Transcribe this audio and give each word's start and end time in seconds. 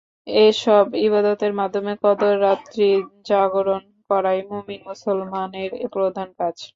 এসব 0.41 0.85
ইবাদতের 1.01 1.53
মাধ্যমে 1.59 1.93
কদরের 2.03 2.39
রাত্রি 2.41 2.87
জাগরণ 3.29 3.81
করাই 4.09 4.39
মুমিন 4.49 4.81
মুসলমানের 4.89 5.71
প্রধান 5.93 6.27
কাজ। 6.39 6.55